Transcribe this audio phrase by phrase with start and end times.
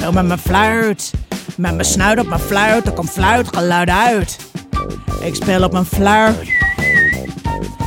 [0.00, 1.10] Speel met mijn fluit.
[1.56, 4.36] Met mijn snuit op mijn fluit, er komt fluitgeluid uit.
[5.20, 6.36] Ik speel op mijn fluit.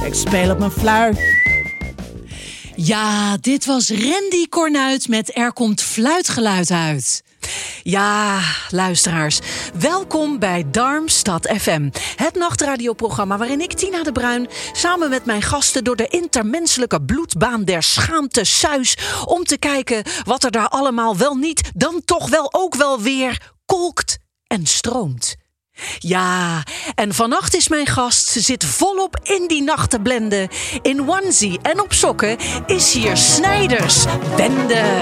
[0.05, 1.17] Ik speel op mijn fluit.
[2.75, 7.23] Ja, dit was Randy Cornuit met Er komt fluitgeluid uit.
[7.83, 8.39] Ja,
[8.69, 9.39] luisteraars,
[9.79, 11.89] welkom bij Darmstad FM.
[12.15, 17.63] Het nachtradioprogramma waarin ik, Tina de Bruin, samen met mijn gasten door de intermenselijke bloedbaan
[17.63, 18.97] der schaamte suis...
[19.25, 23.41] om te kijken wat er daar allemaal wel niet, dan toch wel ook wel weer
[23.65, 25.35] kolkt en stroomt.
[25.97, 26.63] Ja,
[26.95, 28.27] en vannacht is mijn gast.
[28.27, 30.49] Ze zit volop in die nacht te blenden.
[30.81, 34.05] In onesie en op sokken is hier Snijders
[34.35, 35.01] Wende.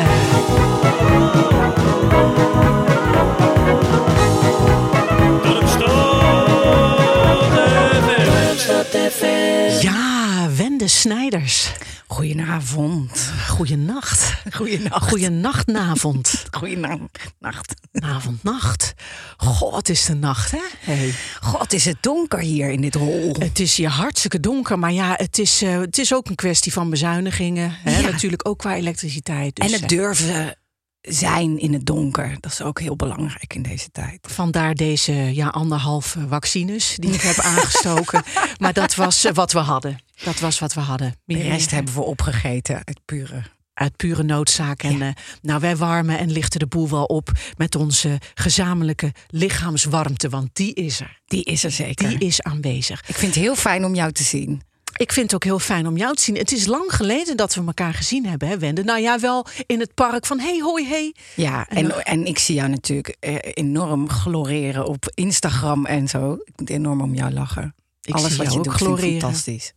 [9.82, 11.72] Ja, Wende Snijders.
[12.08, 13.32] Goedenavond.
[13.48, 14.34] Goeienacht.
[14.52, 15.10] Goedenacht.
[15.10, 16.44] Goeienachtnavond.
[16.52, 17.74] Goedenacht.
[17.94, 18.94] Avond, nacht.
[19.38, 20.62] God, is de nacht, hè?
[20.80, 21.14] Hey.
[21.42, 23.36] God, is het donker hier in dit hol.
[23.40, 26.74] Het is hier hartstikke donker, maar ja, het is, eh, het is ook een kwestie
[26.74, 27.78] van bezuinigingen.
[27.84, 28.00] Hè?
[28.00, 28.10] Ja.
[28.10, 29.56] Natuurlijk ook qua elektriciteit.
[29.56, 30.56] Dus, en het eh, durven
[31.02, 32.38] zijn in het donker.
[32.40, 34.20] Dat is ook heel belangrijk in deze tijd.
[34.22, 38.24] Vandaar deze ja, anderhalve vaccines die ik heb aangestoken.
[38.60, 40.00] Maar dat was eh, wat we hadden.
[40.24, 41.16] Dat was wat we hadden.
[41.26, 43.44] De rest hebben we opgegeten uit pure...
[43.74, 44.84] uit pure noodzaak.
[44.84, 45.08] En Ja.
[45.08, 50.30] eh, nou, wij warmen en lichten de boel wel op met onze gezamenlijke lichaamswarmte.
[50.30, 51.20] Want die is er.
[51.26, 52.10] Die is er zeker.
[52.10, 53.04] Die is aanwezig.
[53.08, 54.62] Ik vind het heel fijn om jou te zien.
[55.02, 56.36] Ik vind het ook heel fijn om jou te zien.
[56.38, 58.84] Het is lang geleden dat we elkaar gezien hebben, hè, Wende?
[58.84, 61.16] Nou ja, wel in het park van hey, hoi, hey.
[61.36, 66.34] Ja, en, en ik zie jou natuurlijk eh, enorm gloreren op Instagram en zo.
[66.44, 67.76] Ik moet enorm om jou lachen.
[68.02, 69.20] Ik Alles zie wat jou je ook doet gloreren.
[69.22, 69.74] fantastisch.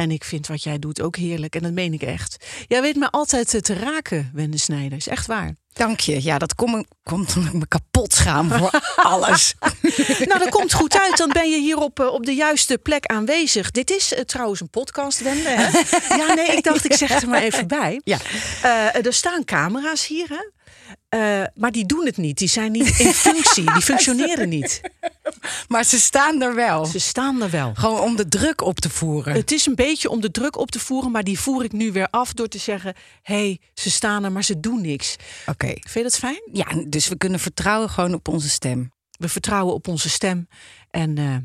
[0.00, 1.54] En ik vind wat jij doet ook heerlijk.
[1.54, 2.44] En dat meen ik echt.
[2.66, 4.56] Jij weet me altijd eh, te raken, Wende.
[4.96, 5.54] Is echt waar.
[5.72, 6.22] Dank je.
[6.22, 9.54] Ja, dat kom, komt omdat ik me kapot schaam voor alles.
[10.18, 11.16] nou, dat komt goed uit.
[11.16, 13.70] Dan ben je hier op, eh, op de juiste plek aanwezig.
[13.70, 15.48] Dit is eh, trouwens een podcast, Wende.
[15.48, 15.70] Hè?
[16.16, 18.00] Ja, nee, ik dacht ik zeg het er maar even bij.
[18.04, 18.18] Ja.
[18.92, 20.59] Er staan camera's hier, hè?
[21.10, 22.38] Eh, maar die doen het niet.
[22.38, 23.72] Die zijn niet in functie.
[23.72, 24.80] Die functioneren niet.
[25.68, 26.84] Maar ze staan er wel.
[26.86, 27.74] Ze staan er wel.
[27.74, 29.34] Gewoon om de druk op te voeren.
[29.34, 31.92] Het is een beetje om de druk op te voeren, maar die voer ik nu
[31.92, 35.16] weer af door te zeggen: hé, hey, ze staan er, maar ze doen niks.
[35.46, 35.66] Oké.
[35.66, 36.42] Vind je dat fijn?
[36.52, 38.92] Ja, dus we kunnen vertrouwen gewoon op onze stem.
[39.10, 40.48] We vertrouwen op onze stem
[40.90, 41.36] en, eh,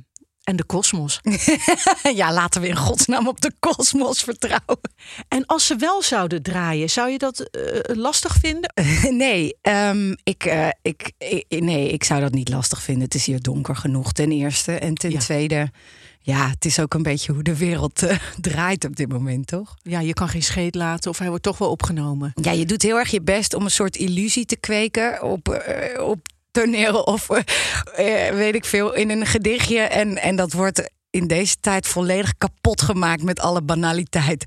[0.45, 1.19] en de kosmos.
[2.15, 4.79] ja, laten we in godsnaam op de kosmos vertrouwen.
[5.27, 8.73] En als ze wel zouden draaien, zou je dat eh, lastig vinden?
[9.25, 13.03] nee, ehm, ik, eh, ik, ik- nee, ik zou dat niet lastig vinden.
[13.03, 14.71] Het is hier donker genoeg, ten eerste.
[14.71, 15.19] En ten Ja.
[15.19, 15.71] tweede,
[16.19, 19.75] ja, het is ook een beetje hoe de wereld eh, draait op dit moment, toch?
[19.81, 22.31] Ja, je kan geen scheet laten of hij wordt toch wel opgenomen.
[22.41, 26.03] Ja, je doet heel erg je best om een soort illusie te kweken op, eh,
[26.03, 26.19] op
[26.55, 29.79] toneel of eh, weet ik veel, in een gedichtje.
[29.79, 34.45] En, en dat wordt in deze tijd volledig kapot gemaakt met alle banaliteit.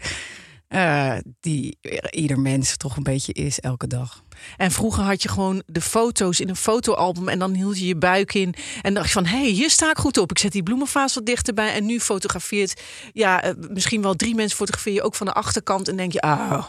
[0.68, 1.78] Eh, die
[2.10, 4.22] ieder mens toch een beetje is elke dag.
[4.56, 7.96] En vroeger had je gewoon de foto's in een fotoalbum en dan hield je je
[7.96, 8.54] buik in.
[8.82, 10.30] En dacht je van, hé, hey, hier sta ik goed op.
[10.30, 11.72] Ik zet die bloemenvaas wat dichterbij.
[11.72, 12.80] En nu fotografeert,
[13.12, 15.88] ja, eh, misschien wel drie mensen fotografeer je ook van de achterkant.
[15.88, 16.64] En denk je, oh,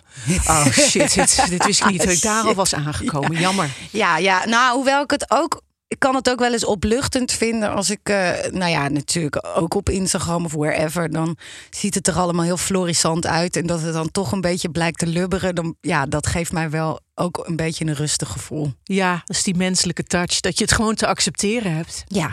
[0.48, 3.40] oh shit, dit, dit wist ik niet dat ik daar al was aangekomen.
[3.40, 3.70] Jammer.
[3.92, 5.62] Ja, ja, nou, hoewel ik het ook.
[5.90, 9.74] Ik kan het ook wel eens opluchtend vinden als ik, eh, nou ja, natuurlijk ook
[9.74, 11.38] op Instagram of wherever, dan
[11.70, 13.56] ziet het er allemaal heel florissant uit.
[13.56, 16.70] En dat het dan toch een beetje blijkt te lubberen, dan, ja, dat geeft mij
[16.70, 18.74] wel ook een beetje een rustig gevoel.
[18.84, 22.04] Ja, dat is die menselijke touch, dat je het gewoon te accepteren hebt.
[22.08, 22.32] Ja,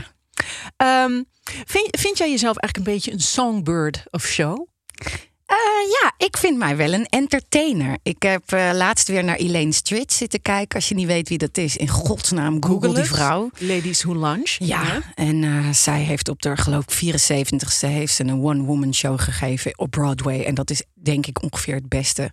[0.76, 4.68] Ehm, vind, vind jij jezelf eigenlijk een beetje een songbird of show?
[5.46, 5.56] Eh,
[6.00, 7.98] ja, ik vind mij wel een entertainer.
[8.02, 10.76] Ik heb eh, laatst weer naar Elaine Stritch zitten kijken.
[10.76, 13.50] Als je niet weet wie dat is, in godsnaam, Google, die vrouw.
[13.58, 14.56] Ladies Who Lunch.
[14.58, 19.20] Ja, en eh, zij heeft op de geloof ik 74ste heeft ze een one-woman show
[19.20, 20.44] gegeven op Broadway.
[20.44, 22.30] En dat is denk ik ongeveer het beste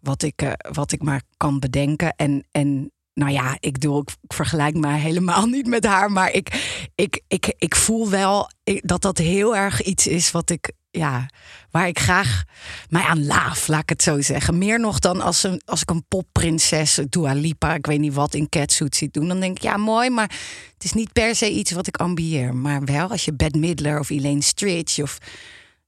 [0.00, 2.14] wat ik, wat ik maar kan bedenken.
[2.16, 6.10] En, en nou ja, ik, doe, ik vergelijk mij helemaal niet met haar.
[6.10, 6.48] Maar ik,
[6.94, 11.28] ik, ik, ik voel wel dat dat heel erg iets is wat ik ja,
[11.70, 12.44] waar ik graag
[12.88, 14.58] mij aan laaf, laat ik het zo zeggen.
[14.58, 18.34] Meer nog dan als, een, als ik een popprinses, Dua Lipa, ik weet niet wat,
[18.34, 19.28] in catsuit ziet doen.
[19.28, 20.30] Dan denk ik, ja, mooi, maar
[20.74, 22.54] het is niet per se iets wat ik ambieer.
[22.54, 25.18] Maar wel als je Bette Midler of Elaine Stritch of,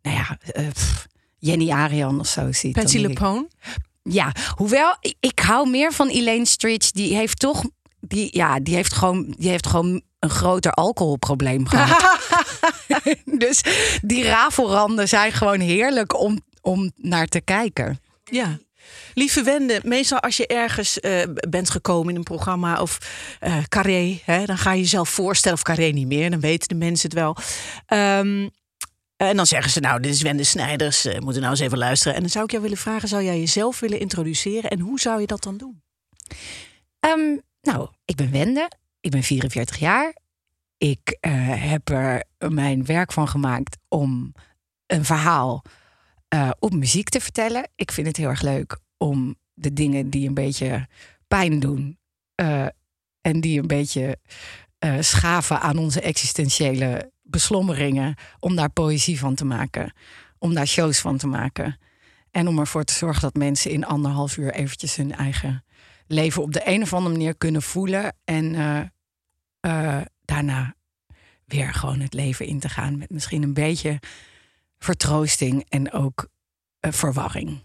[0.03, 1.07] nou ja, eh, pff,
[1.39, 2.73] Jenny Arian of zo ziet.
[2.73, 3.49] Patsy LePone.
[4.03, 6.91] ja, hoewel ik, ik hou meer van Elaine Stritch.
[6.91, 7.65] Die heeft toch,
[8.01, 12.19] die, ja, die heeft gewoon, die heeft gewoon een groter alcoholprobleem gehad.
[13.45, 13.65] dus
[14.03, 18.01] die rafelranden zijn gewoon heerlijk om, om naar te kijken.
[18.25, 18.59] Ja.
[19.15, 22.99] Lieve Wende, meestal als je ergens eh, bent gekomen in een programma of
[23.41, 26.75] eh carré, hè, dan ga je jezelf voorstellen, of carré niet meer, dan weten de
[26.75, 27.37] mensen het wel.
[27.87, 28.49] Ehm,
[29.17, 32.15] en dan zeggen ze, nou, dit is Wende Snijders, eh moeten nou eens even luisteren.
[32.15, 35.21] En dan zou ik jou willen vragen, zou jij jezelf willen introduceren en hoe zou
[35.21, 35.83] je dat dan doen?
[37.01, 38.69] Ehm, nou, ik ben Wende.
[39.05, 40.15] Ik ben 44 jaar.
[40.77, 41.33] Ik eh,
[41.71, 44.33] heb er mijn werk van gemaakt om
[44.87, 45.63] een verhaal
[46.29, 47.69] eh, op muziek te vertellen.
[47.75, 50.89] Ik vind het heel erg leuk om de dingen die een beetje
[51.29, 51.99] pijn doen
[52.35, 52.67] eh,
[53.21, 54.19] en die een beetje
[55.01, 59.93] schaven aan onze existentiële beslommeringen, om daar poëzie van te maken,
[60.39, 61.79] om daar shows van te maken.
[62.31, 65.65] En om ervoor te zorgen dat mensen in anderhalf uur eventjes hun eigen
[66.07, 68.17] leven op de een of andere manier kunnen voelen.
[68.25, 68.55] En
[69.65, 70.75] eh, daarna
[71.45, 74.01] weer gewoon het leven in te gaan met misschien een beetje
[74.79, 76.29] vertroosting en ook
[76.81, 77.61] eh, verwarring.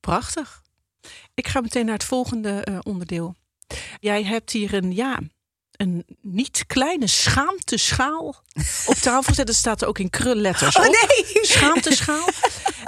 [0.00, 0.62] Prachtig.
[1.34, 3.34] Ik ga meteen naar het volgende eh, onderdeel.
[4.00, 5.18] Jij hebt hier een, ja,
[5.70, 8.26] een niet kleine schaamteschaal
[8.86, 9.46] op tafel gezet.
[9.46, 10.92] Dat staat er ook in krulletters Oh, op.
[10.92, 11.44] nee!
[11.44, 12.28] Schaamteschaal.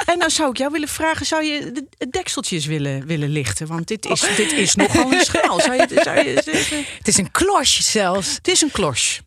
[0.07, 3.67] En dan zou ik jou willen vragen, zou je de, de dekseltjes willen, willen lichten?
[3.67, 5.61] Want dit is, dit is nogal een schaal.
[5.61, 6.33] Zou je, zou je?
[6.99, 8.35] Het is een klosje zelfs.
[8.35, 9.21] het is een klos.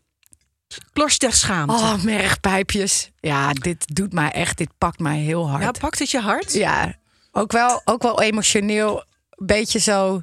[0.92, 1.74] Klos der schaamte.
[1.74, 3.10] Oh, mergpijpjes.
[3.20, 5.62] Ja, dit doet mij echt, dit pakt mij heel hard.
[5.62, 6.52] ja, pakt het je hart?
[6.52, 6.94] Ja,
[7.32, 9.04] ook wel, ook wel emotioneel.
[9.30, 10.22] Een beetje zo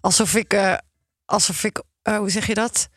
[0.00, 0.74] alsof ik, eh,
[1.24, 2.88] alsof ik eh, hoe zeg je dat?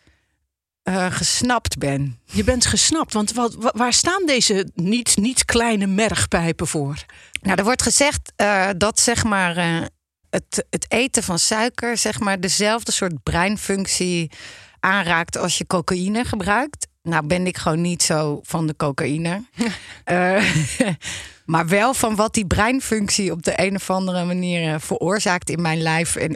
[0.83, 2.19] Eh, gesnapt ben.
[2.25, 7.05] Je bent gesnapt, want wat, wa- waar staan deze niet, niet kleine mergpijpen voor?
[7.41, 9.81] Nou, er wordt gezegd eh, dat zeg maar eh,
[10.29, 14.31] het, het eten van suiker zeg maar dezelfde soort breinfunctie
[14.79, 16.87] aanraakt als je cocaïne gebruikt.
[17.03, 19.43] Nou ben ik gewoon niet zo van de cocaïne.
[20.03, 20.43] Eh,
[21.45, 25.61] maar wel van wat die breinfunctie op de een of andere manier eh, veroorzaakt in
[25.61, 26.15] mijn lijf.
[26.15, 26.35] En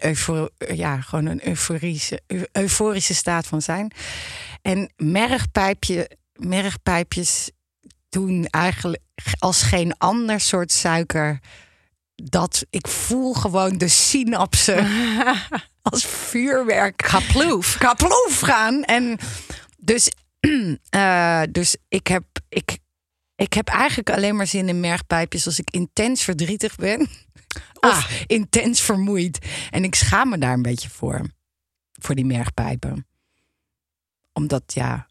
[0.76, 3.92] ja, gewoon een euforische, eu- euforische staat van zijn.
[4.62, 7.52] En mergpijpje, mergpijpjes
[8.10, 9.02] doen eigenlijk
[9.40, 11.40] als geen ander soort suiker.
[12.16, 14.88] Dat ik voel gewoon de synapsen
[15.92, 16.98] als vuurwerk.
[16.98, 17.78] Kaploef.
[17.78, 18.84] Kaploef gaan.
[18.84, 19.18] En
[19.78, 20.12] dus,
[20.90, 22.78] eh, dus ik, heb, ik,
[23.36, 27.00] ik heb eigenlijk alleen maar zin in mergpijpjes als ik intens verdrietig ben.
[27.80, 28.12] Of Ah.
[28.26, 29.40] intens vermoeid.
[29.70, 31.22] En ik schaam me daar een beetje voor.
[32.02, 33.08] Voor die mergpijpen.
[34.34, 35.08] Omdat, ja,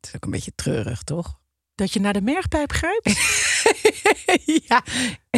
[0.00, 1.38] het is ook een beetje treurig, toch?
[1.74, 3.06] Dat je naar de mergpijp grijpt?
[4.68, 4.84] ja,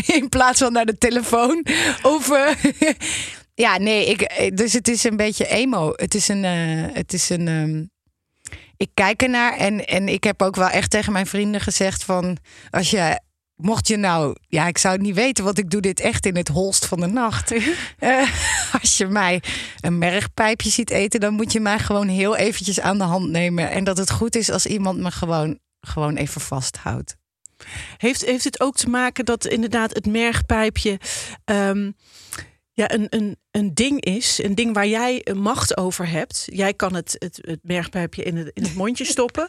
[0.06, 1.67] in plaats van naar de telefoon.
[2.03, 2.73] Of, eh,
[3.65, 5.93] ja, nee, ik, dus het is een beetje emo.
[5.97, 7.85] Het is een, eh, het is een, ehm,
[8.81, 12.37] ik kijk ernaar en, en ik heb ook wel echt tegen mijn vrienden gezegd van,
[12.71, 13.21] als je,
[13.56, 16.37] mocht je nou, ja, ik zou het niet weten, want ik doe dit echt in
[16.37, 17.55] het holst van de nacht.
[17.99, 18.31] Eh,
[18.81, 19.43] als je mij
[19.81, 23.70] een mergpijpje ziet eten, dan moet je mij gewoon heel eventjes aan de hand nemen.
[23.70, 27.17] En dat het goed is als iemand me gewoon, gewoon even vasthoudt.
[27.96, 30.99] Heeft, heeft het ook te maken dat inderdaad het mergpijpje
[31.44, 31.91] ehm,
[32.81, 34.43] ja, een, een, een ding is?
[34.43, 36.44] Een ding waar jij macht over hebt.
[36.53, 39.49] Jij kan het, het, het mergpijpje in het, in het mondje stoppen.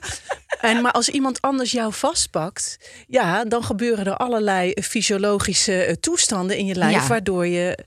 [0.62, 6.58] En, maar als iemand anders jou vastpakt, ja, dan gebeuren er allerlei fysiologische eh, toestanden
[6.58, 7.08] in je lijf, Ja.
[7.08, 7.78] waardoor je.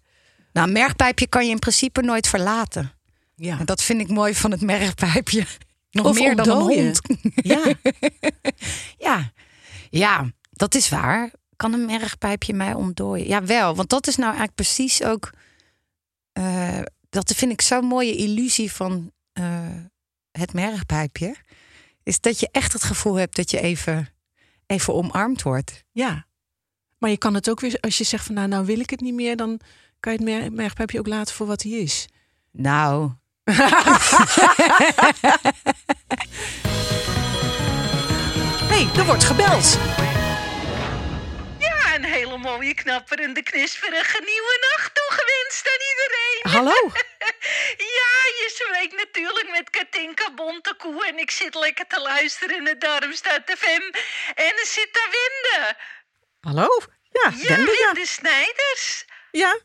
[0.52, 2.92] Nou, een mergpijpje kan je in principe nooit verlaten.
[3.36, 5.44] Ja, En dat vind ik mooi van het mergpijpje.
[5.90, 7.00] Nog Of meer dan een hond.
[7.34, 7.62] ja.
[8.98, 9.32] Ja.
[9.90, 11.30] ja, dat is waar.
[11.56, 13.26] Kan een mergpijpje mij ontdooien?
[13.26, 13.74] Ja, wel.
[13.74, 15.30] Want dat is nou eigenlijk precies ook...
[16.32, 16.80] eh,
[17.10, 19.68] dat vind ik zo'n mooie illusie van eh,
[20.30, 21.34] het mergpijpje.
[22.02, 24.08] Is dat je echt het gevoel hebt dat je even,
[24.66, 25.84] even omarmd wordt.
[25.92, 26.26] ja.
[26.98, 29.00] Maar je kan het ook weer, als je zegt van nou, nou wil ik het
[29.00, 29.60] niet meer, dan
[30.00, 32.06] kan je het mer- mergpijpje ook laten voor wat hij is.
[32.50, 33.10] Nou,
[33.44, 33.52] Hé,
[38.74, 39.78] hey, er wordt gebeld.
[42.04, 45.24] Een hele mooie knapperende knisperige nieuwe nacht toegewenst.
[45.24, 46.40] gewenst aan iedereen.
[46.56, 46.92] Hallo.
[47.76, 53.42] Ja, je spreekt natuurlijk met Katinka Bontekoe en ik zit lekker te luisteren naar Darmstad
[53.44, 53.82] FM.
[54.34, 55.76] En er zit daar Wende.
[56.40, 56.68] Hallo.
[57.10, 58.04] Ja, Ja, Wende, ja.
[58.04, 59.04] Snijders.
[59.30, 59.58] Ja.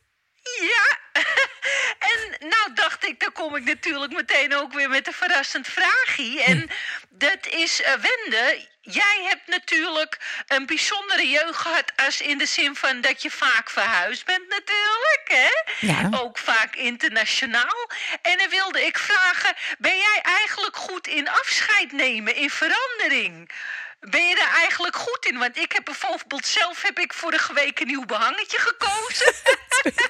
[0.59, 0.99] Ja,
[2.11, 6.43] en nou dacht ik, dan kom ik natuurlijk meteen ook weer met een verrassend vraagje.
[6.43, 6.69] En
[7.09, 10.17] dat is, eh, Wende, jij hebt natuurlijk
[10.47, 11.91] een bijzondere jeugd gehad...
[12.05, 15.49] als in de zin van dat je vaak verhuisd bent natuurlijk, hè?
[15.87, 16.09] Ja.
[16.11, 17.89] Ook vaak internationaal.
[18.21, 23.51] En dan wilde ik vragen, ben jij eigenlijk goed in afscheid nemen, in verandering?
[23.99, 25.37] Ben je daar eigenlijk goed in?
[25.37, 29.33] Want ik heb bijvoorbeeld zelf heb ik vorige week een nieuw behangetje gekozen.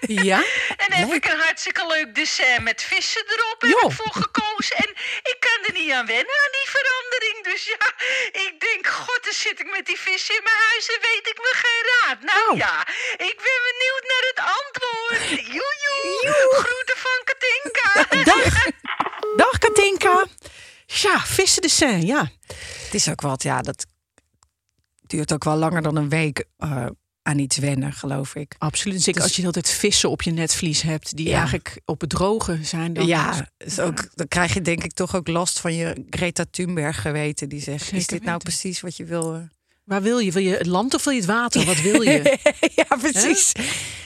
[0.01, 0.43] Ja.
[0.77, 4.75] En heb ik een hartstikke leuk dessert met vissen erop heb ik voor gekozen.
[4.75, 4.89] En
[5.31, 7.43] ik kan er niet aan wennen, aan die verandering.
[7.43, 7.86] Dus ja,
[8.46, 11.38] ik denk, god, dan zit ik met die vissen in mijn huis en weet ik
[11.38, 12.19] me geen raad.
[12.22, 12.88] Nou ja,
[13.29, 15.46] ik ben benieuwd naar het antwoord.
[15.55, 17.89] Joejoe, groeten van Katinka.
[18.24, 18.65] Dag.
[19.36, 20.25] Dag Katinka.
[20.86, 22.31] Ja, vissen de Seine, ja.
[22.89, 23.86] Het is ook wat, ja, dat
[25.08, 26.86] duurt ook wel langer dan een week eh,
[27.22, 28.55] aan iets wennen, geloof ik.
[28.58, 29.01] Absoluut.
[29.01, 31.15] Zeker Dus- als je altijd vissen op je netvlies hebt...
[31.17, 31.38] die Ja.
[31.38, 32.93] eigenlijk op het droge zijn.
[32.93, 36.46] Dan ja, is ook, dan krijg je denk ik toch ook last van je Greta
[36.50, 37.50] Thunberg geweten.
[37.50, 39.34] Die zegt, is dit nou precies wat je wil?
[39.36, 39.41] eh?
[39.84, 40.31] Waar wil je?
[40.31, 41.65] Wil je het land of wil je het water?
[41.65, 42.38] Wat wil je?
[42.89, 43.51] ja, precies.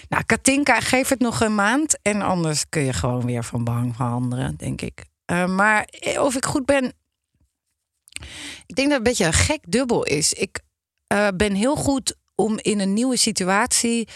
[0.09, 1.97] Nou, Katinka, geef het nog een maand.
[2.01, 5.03] En anders kun je gewoon weer van bang veranderen, denk ik.
[5.25, 5.87] Eh, maar
[6.19, 6.93] of ik goed ben...
[8.65, 10.33] Ik denk dat het een beetje een gek dubbel is.
[10.33, 10.61] Ik
[11.07, 14.07] eh, ben heel goed om in een nieuwe situatie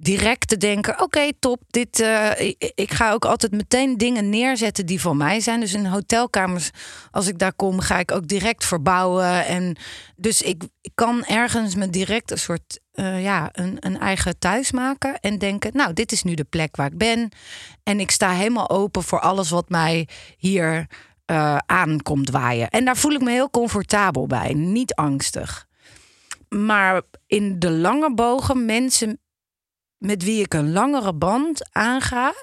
[0.00, 1.62] direct te denken: oké, top.
[1.66, 2.40] Dit, eh,
[2.74, 5.60] ik, ga ook altijd meteen dingen neerzetten die van mij zijn.
[5.60, 6.70] Dus in hotelkamers,
[7.10, 9.46] als ik daar kom, ga ik ook direct verbouwen.
[9.46, 9.76] En
[10.16, 14.72] dus ik, ik kan ergens me direct een soort eh, ja, een, een eigen thuis
[14.72, 17.28] maken en denken: nou, dit is nu de plek waar ik ben.
[17.82, 20.86] En ik sta helemaal open voor alles wat mij hier
[21.30, 22.68] eh aan komt waaien.
[22.68, 25.66] En daar voel ik me heel comfortabel bij, niet angstig.
[26.48, 29.20] Maar in de lange bogen, mensen
[29.98, 32.34] met wie ik een langere band aanga,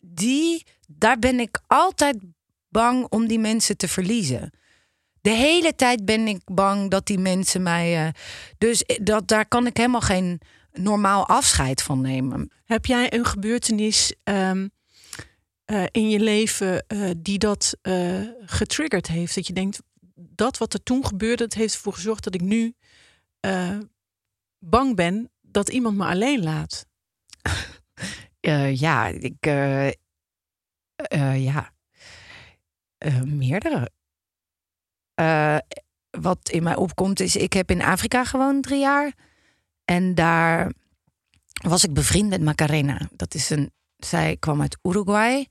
[0.00, 2.16] die, daar ben ik altijd
[2.68, 4.50] bang om die mensen te verliezen.
[5.20, 8.06] De hele tijd ben ik bang dat die mensen mij.
[8.06, 8.12] eh,
[8.58, 10.40] dus dat, daar kan ik helemaal geen
[10.72, 12.50] normaal afscheid van nemen.
[12.64, 14.68] Heb jij een gebeurtenis ehm,
[15.64, 19.34] eh, in je leven eh, die dat eh, getriggerd heeft?
[19.34, 19.82] Dat je denkt,
[20.14, 22.74] dat wat er toen gebeurde, dat heeft ervoor gezorgd dat ik nu
[24.58, 26.86] bang ben dat iemand me alleen laat.
[28.72, 29.44] Ja, ik.
[31.34, 31.72] ja.
[33.24, 33.90] Meerdere.
[36.10, 39.14] Wat in mij opkomt is, ik heb in Afrika gewoond drie jaar.
[39.84, 40.72] En daar
[41.62, 43.08] was ik bevriend met Macarena.
[43.12, 45.48] Dat is een, zij kwam uit Uruguay.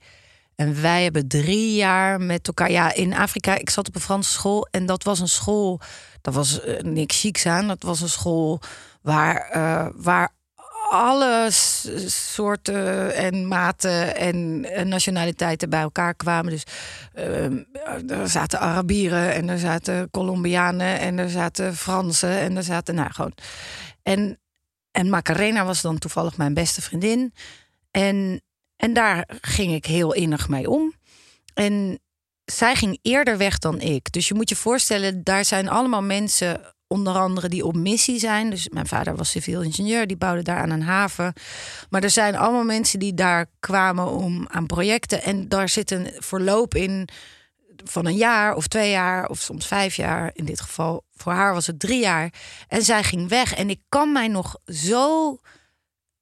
[0.54, 2.70] En wij hebben drie jaar met elkaar.
[2.70, 4.68] Ja, in Afrika, ik zat op een Franse school.
[4.70, 5.80] En dat was een school.
[6.20, 7.68] Dat was eh, niks chics aan.
[7.68, 8.60] Dat was een school
[9.02, 10.32] waar, eh, waar
[10.90, 11.48] alle
[12.06, 16.52] soorten en maten en eh, nationaliteiten bij elkaar kwamen.
[16.52, 16.64] Dus
[17.12, 17.58] ehm,
[18.08, 23.12] er zaten Arabieren en er zaten Colombianen en er zaten Fransen en er zaten, nou
[23.12, 23.34] gewoon.
[24.02, 24.38] En,
[24.90, 27.32] en Macarena was dan toevallig mijn beste vriendin.
[27.96, 28.42] En,
[28.76, 30.94] en daar ging ik heel innig mee om.
[31.54, 32.00] En
[32.44, 34.12] zij ging eerder weg dan ik.
[34.12, 38.50] Dus je moet je voorstellen, daar zijn allemaal mensen, onder andere die op missie zijn.
[38.50, 41.32] Dus mijn vader was civiel ingenieur, die bouwde daar aan een haven.
[41.90, 45.22] Maar er zijn allemaal mensen die daar kwamen om aan projecten.
[45.22, 47.08] En daar zit een verloop in
[47.84, 50.30] van een jaar of twee jaar of soms vijf jaar.
[50.34, 52.32] In dit geval, voor haar was het drie jaar.
[52.68, 53.54] En zij ging weg.
[53.54, 55.38] En ik kan mij nog zo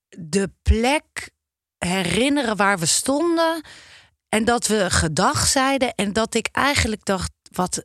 [0.08, 1.31] de plek
[1.84, 3.62] herinneren waar we stonden.
[4.28, 5.94] En dat we gedag zeiden.
[5.94, 7.84] En dat ik eigenlijk dacht, wat,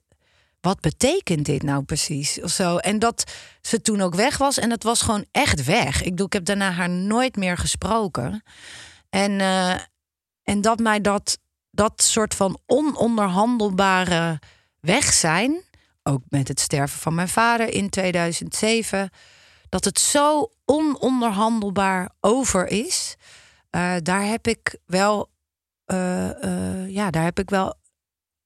[0.62, 2.42] wat betekent dit nou precies?
[2.42, 2.78] Of zo.
[2.78, 4.58] En dat ze toen ook weg was.
[4.58, 6.04] En het was gewoon echt weg.
[6.04, 8.44] Ik bedoel, ik heb daarna haar nooit meer gesproken.
[9.10, 9.76] En, eh,
[10.44, 11.38] en dat mij dat,
[11.72, 14.40] dat soort van ononderhandelbare
[14.80, 15.64] weg zijn.
[16.04, 19.10] Ook met het sterven van mijn vader in 2007.
[19.70, 23.16] Dat het zo ononderhandelbaar over is.
[23.78, 25.30] Eh, daar heb ik wel.
[25.86, 27.76] eh, eh, ja, daar heb ik wel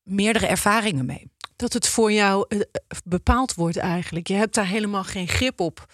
[0.03, 1.31] meerdere ervaringen mee.
[1.55, 2.45] Dat het voor jou
[3.05, 4.27] bepaald wordt eigenlijk.
[4.27, 5.85] Je hebt daar helemaal geen grip op.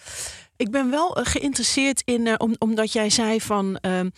[0.56, 4.10] Ik ben wel geïnteresseerd in, om, omdat jij zei van, ehm,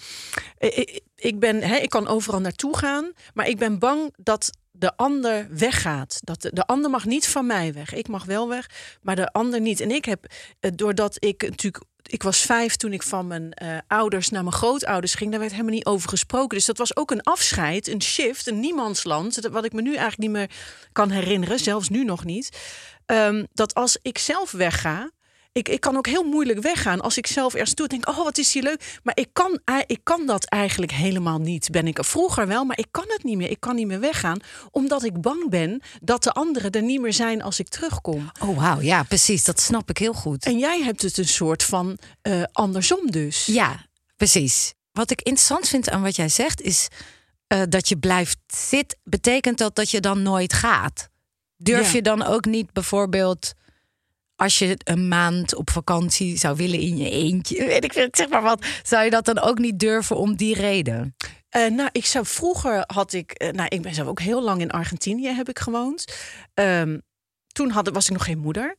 [0.58, 4.50] eh, ik ben, hè, ik kan overal naartoe gaan, maar ik ben bang dat
[4.80, 6.20] de ander weggaat.
[6.25, 7.94] Dat de, de ander mag niet van mij weg.
[7.94, 8.70] Ik mag wel weg,
[9.02, 9.80] maar de ander niet.
[9.80, 10.26] En ik heb,
[10.60, 14.54] eh, doordat ik natuurlijk ik was vijf toen ik van mijn eh, ouders naar mijn
[14.54, 15.30] grootouders ging.
[15.30, 16.56] Daar werd helemaal niet over gesproken.
[16.56, 19.49] Dus dat was ook een afscheid, een shift, een niemandsland.
[19.50, 20.50] Wat ik me nu eigenlijk niet meer
[20.92, 22.58] kan herinneren, zelfs nu nog niet.
[23.06, 25.10] Ehm, dat als ik zelf wegga,
[25.52, 28.38] ik, ik kan ook heel moeilijk weggaan als ik zelf ergens toe denk, oh wat
[28.38, 28.99] is hier leuk.
[29.02, 31.71] Maar ik kan, ik kan dat eigenlijk helemaal niet.
[31.71, 33.50] Ben ik vroeger wel, maar ik kan het niet meer.
[33.50, 34.38] Ik kan niet meer weggaan,
[34.71, 38.30] omdat ik bang ben dat de anderen er niet meer zijn als ik terugkom.
[38.40, 40.45] Oh wauw, ja precies, dat snap ik heel goed.
[40.45, 43.47] En jij hebt het een soort van uh, andersom dus.
[43.47, 44.75] Ja, precies.
[44.92, 46.88] Wat ik interessant vind aan wat jij zegt is
[47.49, 48.99] uh, dat je blijft zitten.
[49.04, 51.09] Betekent dat dat je dan nooit gaat?
[51.57, 53.52] Durf je dan ook niet bijvoorbeeld
[54.40, 58.42] als je een maand op vakantie zou willen in je eentje, weet ik zeg maar
[58.42, 61.16] wat, zou je dat dan ook niet durven om die reden?
[61.56, 64.61] Uh, nou, ik zou vroeger had ik, uh, nou, ik ben zelf ook heel lang
[64.61, 66.04] in Argentinië heb ik gewoond.
[66.54, 67.02] Um,
[67.47, 68.76] toen had, was ik nog geen moeder.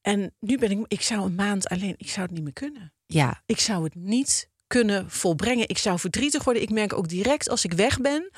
[0.00, 2.92] En nu ben ik, ik zou een maand alleen, ik zou het niet meer kunnen.
[3.06, 3.42] Ja.
[3.46, 5.68] Ik zou het niet kunnen volbrengen.
[5.68, 6.62] Ik zou verdrietig worden.
[6.62, 8.30] Ik merk ook direct als ik weg ben,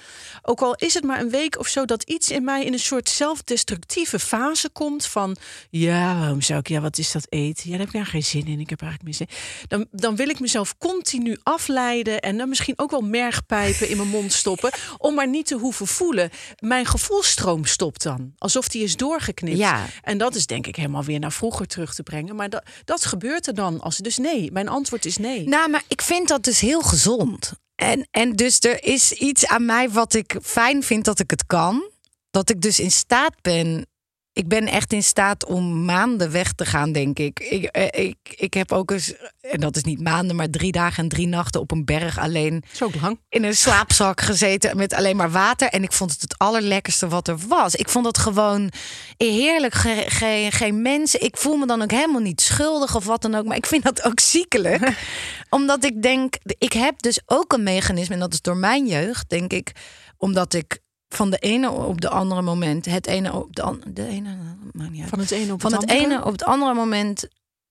[0.42, 2.78] ook al is het maar een week of zo, dat iets in mij in een
[2.78, 5.36] soort zelfdestructieve fase komt van
[5.70, 7.64] ja, waarom zou ik ja, wat is dat eten?
[7.64, 8.60] Ja, daar heb ik daar geen zin in.
[8.60, 9.38] Ik heb eigenlijk meer zin.
[9.68, 14.08] Dan, dan wil ik mezelf continu afleiden en dan misschien ook wel mergpijpen in mijn
[14.08, 16.30] mond stoppen om maar niet te hoeven voelen.
[16.58, 19.58] Mijn gevoelstroom stopt dan, alsof die is doorgeknipt.
[19.58, 19.86] Ja.
[20.02, 22.36] En dat is denk ik helemaal weer naar vroeger terug te brengen.
[22.36, 24.52] Maar dat, dat gebeurt er dan als dus nee.
[24.52, 25.48] Mijn antwoord is nee.
[25.48, 27.52] Nou, maar ik vind vind dat dus heel gezond.
[27.74, 31.46] En, en dus er is iets aan mij wat ik fijn vind dat ik het
[31.46, 31.90] kan.
[32.30, 33.86] Dat ik dus in staat ben
[34.32, 37.40] ik ben echt in staat om maanden weg te gaan, denk ik.
[37.40, 41.02] Ik, eh, ik, ik heb ook eens, en dat is niet maanden, maar drie dagen
[41.02, 42.64] en drie nachten op een berg alleen.
[42.72, 43.18] Zo lang.
[43.28, 45.68] In een slaapzak gezeten met alleen maar water.
[45.68, 47.74] En ik vond het het allerlekkerste wat er was.
[47.74, 48.72] Ik vond het gewoon
[49.16, 49.74] heerlijk.
[49.74, 51.22] Geen, geen, geen mensen.
[51.22, 53.44] Ik voel me dan ook helemaal niet schuldig of wat dan ook.
[53.44, 54.92] Maar ik vind dat ook ziekelijk.
[55.50, 59.28] omdat ik denk, ik heb dus ook een mechanisme, en dat is door mijn jeugd,
[59.28, 59.72] denk ik.
[60.16, 60.78] Omdat ik
[61.14, 64.36] van de ene op de andere moment, het ene op de andere, de ene,
[64.78, 65.08] uit.
[65.08, 67.28] Van het ene op van het, ene op het andere moment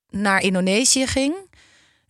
[0.10, 1.36] naar Indonesië ging.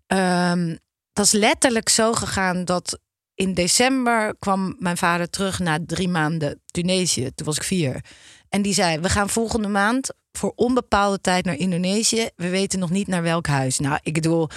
[0.07, 0.79] Um,
[1.13, 2.99] dat is letterlijk zo gegaan dat
[3.35, 7.31] in december kwam mijn vader terug na drie maanden Tunesië.
[7.35, 8.03] Toen was ik vier.
[8.49, 12.29] En die zei: We gaan volgende maand voor onbepaalde tijd naar Indonesië.
[12.35, 13.79] We weten nog niet naar welk huis.
[13.79, 14.49] Nou, ik bedoel,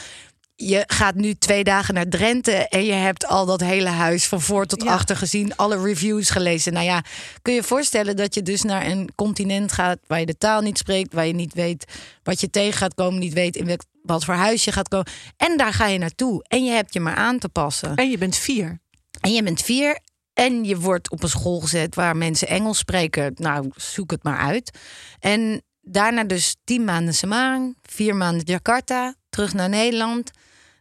[0.69, 4.41] je gaat nu twee dagen naar Drenthe en je hebt al dat hele huis van
[4.41, 6.73] voor tot achter gezien, alle reviews gelezen.
[6.73, 7.05] Nou ja,
[7.43, 10.61] kun je je voorstellen dat je dus naar een continent gaat waar je de taal
[10.61, 11.85] niet spreekt, waar je niet weet
[12.23, 15.13] wat je tegen gaat komen, niet weet in welk, wat voor huis je gaat komen.
[15.37, 17.95] En daar ga je naartoe en je hebt je maar aan te passen.
[17.95, 18.81] En je bent vier.
[19.21, 20.01] En je bent vier
[20.33, 23.33] en je wordt op een school gezet waar mensen Engels spreken.
[23.37, 24.79] Nou, zoek het maar uit.
[25.19, 30.31] En daarna dus tien maanden Semarang, vier maanden Jakarta, terug naar Nederland.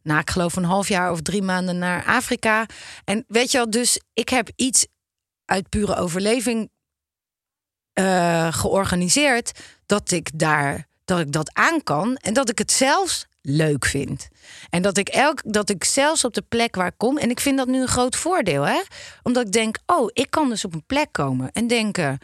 [0.03, 2.65] Na, ik geloof een half jaar of drie maanden naar Afrika.
[3.03, 4.87] En weet je wel, dus ik heb iets
[5.45, 6.69] uit pure overleving
[7.99, 9.51] uh, georganiseerd
[9.85, 14.27] dat ik daar dat ik dat aan kan en dat ik het zelfs leuk vind.
[14.69, 17.39] En dat ik elk dat ik zelfs op de plek waar ik kom en ik
[17.39, 18.81] vind dat nu een groot voordeel, hè?
[19.23, 22.19] Omdat ik denk, oh, ik kan dus op een plek komen en denken,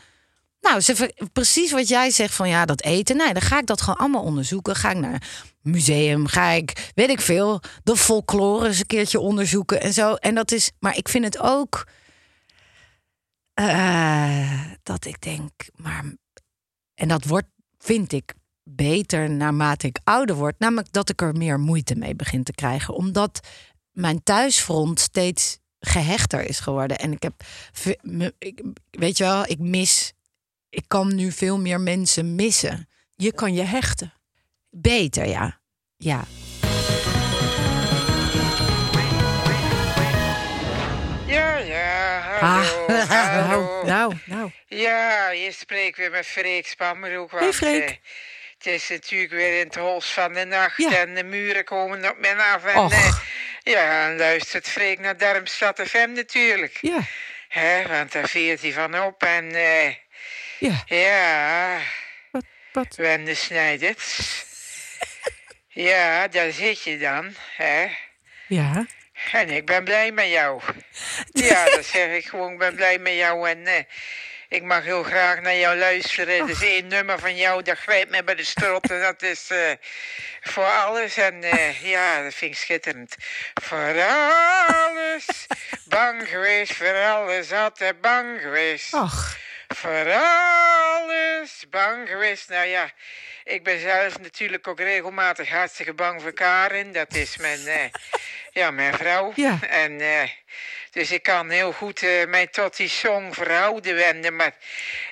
[0.67, 3.17] nou, ze, precies wat jij zegt van ja, dat eten.
[3.17, 4.75] Nou, dan ga ik dat gewoon allemaal onderzoeken.
[4.75, 5.21] Ga ik naar
[5.61, 10.13] museum, ga ik, weet ik veel, de folklore eens een keertje onderzoeken en zo.
[10.13, 11.87] En dat is, maar ik vind het ook
[13.59, 16.03] uh, dat ik denk, maar
[16.93, 21.59] en dat wordt, vind ik beter naarmate ik ouder word, namelijk dat ik er meer
[21.59, 23.39] moeite mee begin te krijgen, omdat
[23.91, 27.43] mijn thuisfront steeds gehechter is geworden en ik heb,
[28.89, 30.13] weet je wel, ik mis
[30.69, 32.89] ik kan nu veel meer mensen missen.
[33.15, 34.13] Je kan je hechten.
[34.69, 35.59] Beter, ja.
[35.97, 36.23] Ja.
[41.27, 43.09] Ja, ja, hallo, ah,
[43.49, 43.83] hallo.
[43.83, 44.51] Nou, nou, nou.
[44.67, 47.31] Ja, je spreekt weer met Freek Spammeroek.
[47.31, 47.83] Hey, Freek.
[47.89, 47.95] Eh,
[48.57, 50.97] het is natuurlijk weer in het hols van de nacht Ja.
[50.97, 52.65] en de muren komen op men af.
[52.65, 53.17] En, eh,
[53.63, 56.77] ja, en luistert Freek naar Darmstad FM natuurlijk.
[56.81, 56.99] Ja,
[57.47, 59.93] Hè, want daar veert hij van op en eh,
[60.59, 60.83] ja.
[60.85, 61.79] ja,
[62.31, 62.95] Wat, wat?
[62.95, 64.43] Wende Snijders.
[65.67, 67.87] ja, daar zit je dan, hè.
[68.47, 68.85] Ja.
[69.31, 70.61] En ik ben blij met jou.
[71.31, 72.51] Ja, dat zeg ik gewoon.
[72.51, 73.49] Ik ben blij met jou.
[73.49, 73.83] En eh,
[74.49, 76.35] ik mag heel graag naar jou luisteren.
[76.35, 78.91] Er is één nummer van jou, dat grijpt me bij de strot.
[78.91, 79.71] En dat is eh,
[80.41, 81.17] voor alles.
[81.17, 83.15] En eh, ja, dat vind ik schitterend.
[83.53, 85.25] Voor alles.
[85.85, 88.93] Bang geweest, voor alles altijd bang geweest.
[88.93, 92.49] Ach, Voor alles bang geweest.
[92.49, 92.91] Nou ja,
[93.43, 96.91] ik ben zelf natuurlijk ook regelmatig hartstikke bang voor Karin.
[96.91, 97.89] Dat is mijn, eh,
[98.57, 99.31] ja, mijn vrouw.
[99.35, 99.59] Ja.
[99.69, 100.29] En, eh,
[100.91, 104.35] dus ik kan heel goed eh, mij tot die song verhouden wenden.
[104.35, 104.53] Maar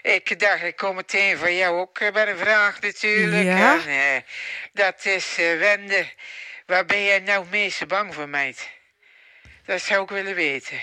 [0.01, 3.43] ik dacht, ik kom meteen voor jou ook eh, bij een vraag natuurlijk.
[3.43, 3.85] Ja?
[3.87, 4.25] En,
[4.73, 6.09] dat is wenden.
[6.65, 8.69] Waar ben jij nou het meest bang voor, meid?
[9.65, 10.81] Dat zou ik willen weten.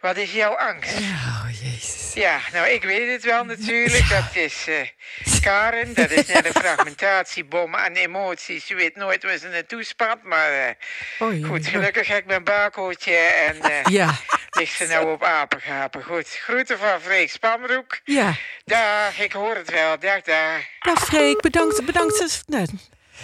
[0.00, 0.98] Wat is jouw angst?
[0.98, 2.12] Oh, jezus.
[2.14, 4.08] Ja, nou, ik weet het wel natuurlijk.
[4.08, 5.94] Dat is eh, Karen.
[5.94, 8.66] Dat is net een fragmentatiebom aan emoties.
[8.68, 10.22] Je weet nooit waar ze naartoe spat.
[10.22, 10.74] Maar eh,
[11.18, 14.14] Oh, goed, gelukkig heb ik mijn barcodeje en eh, Ja,
[14.50, 16.02] ligt ze nou op apengapen.
[16.04, 18.00] Goed, groeten van Freek Spanbroek.
[18.04, 18.34] ja.
[18.64, 19.98] Dag, ik hoor het wel.
[19.98, 20.60] Dag, dag.
[20.80, 21.84] Ja, Freek, bedankt.
[21.84, 22.42] bedankt.
[22.46, 22.64] Nee,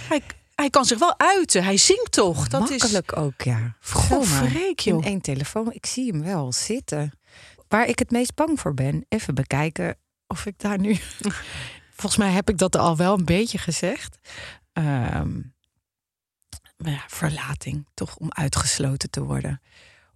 [0.08, 0.20] hij,
[0.54, 1.64] hij kan zich wel uiten.
[1.64, 2.48] Hij zingt toch?
[2.48, 3.74] Dat is Makkelijk ook, ja.
[3.80, 4.22] Goh.
[4.22, 5.04] Freek, In joh.
[5.06, 5.72] één telefoon.
[5.72, 7.18] Ik zie hem wel zitten.
[7.68, 9.04] Waar ik het meest bang voor ben.
[9.08, 10.96] Even bekijken of ik daar nu...
[11.98, 14.18] Volgens mij heb ik dat al wel een beetje gezegd.
[14.72, 15.40] Ehm,
[16.76, 17.86] maar ja, verlating.
[17.94, 19.60] Toch om uitgesloten te worden.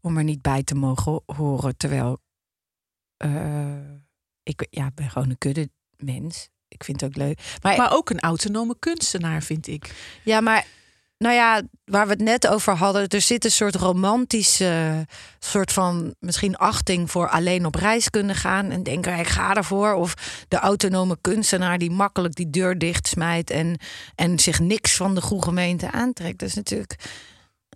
[0.00, 1.76] Om er niet bij te mogen horen.
[1.76, 2.20] Terwijl
[3.16, 3.76] eh,
[4.42, 6.48] ik ja, ben gewoon een kudde mens.
[6.68, 7.56] Ik vind het ook leuk.
[7.62, 9.94] Maar, Maar ook een autonome kunstenaar, vind ik.
[10.24, 10.66] ja, maar
[11.20, 15.06] nou ja, waar we het net over hadden, er zit een soort romantische
[15.38, 19.92] soort van misschien achting voor alleen op reis kunnen gaan en denken ik ga ervoor.
[19.92, 20.14] Of
[20.48, 23.78] de autonome kunstenaar die makkelijk die deur dicht smijt en,
[24.14, 26.38] en zich niks van de goede gemeente aantrekt.
[26.38, 26.96] Dat is natuurlijk.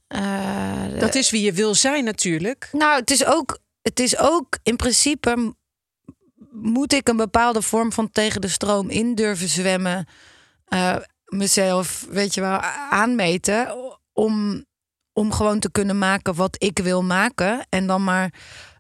[0.07, 2.69] eh, Dat is wie je wil zijn, natuurlijk.
[2.73, 5.55] nou, het is ook, het is ook in principe
[6.51, 10.07] moet ik een bepaalde vorm van tegen de stroom in durven zwemmen,
[10.65, 12.61] eh, mezelf, weet je wel,
[12.91, 13.75] aanmeten
[14.13, 14.65] om,
[15.13, 18.33] om gewoon te kunnen maken wat ik wil maken en dan maar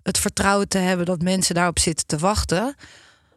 [0.02, 2.74] het vertrouwen te hebben dat mensen daarop zitten te wachten.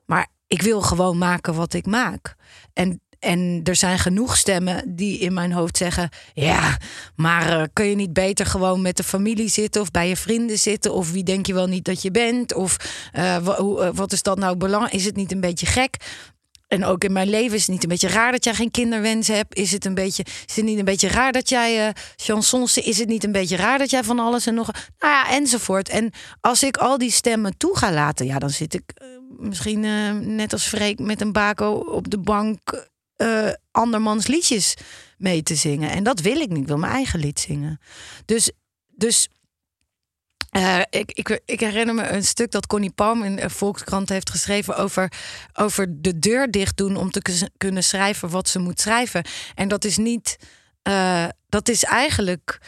[0.06, 2.36] Maar ik wil gewoon maken wat ik maak.
[2.74, 6.78] En, en er zijn genoeg stemmen die in mijn hoofd zeggen: Ja,
[7.16, 10.60] maar eh, kun je niet beter gewoon met de familie zitten of bij je vrienden
[10.60, 10.94] zitten?
[10.94, 12.54] Of wie denk je wel niet dat je bent?
[12.54, 12.78] Of
[13.12, 14.96] eh, eh, wat is dat nou belangrijk?
[14.96, 15.96] Is het niet een beetje gek?
[16.68, 19.28] En ook in mijn leven is het niet een beetje raar dat jij geen kinderwens
[19.28, 19.56] hebt?
[19.56, 22.78] Is het, een beetje, is het niet een beetje raar dat jij eh chansons...
[22.78, 24.72] Is het niet een beetje raar dat jij van alles en nog...
[25.00, 25.90] Nou ja, enzovoort.
[25.90, 28.26] En als ik al die stemmen toe ga laten...
[28.26, 32.20] Ja, dan zit ik eh, misschien eh, net als Freek met een bako op de
[32.20, 32.88] bank...
[33.72, 34.74] andermans liedjes
[35.18, 35.90] mee te zingen.
[35.90, 36.62] En dat wil ik niet.
[36.62, 37.80] Ik wil mijn eigen lied zingen.
[38.26, 38.52] Dus...
[38.96, 39.28] dus
[40.50, 45.12] eh, ik, ik, herinner me een stuk dat Connie Palm in Volkskrant heeft geschreven over,
[45.54, 49.26] over de deur dicht doen om te kunnen schrijven wat ze moet schrijven.
[49.56, 50.38] En dat is niet,
[50.82, 52.60] eh, dat is eigenlijk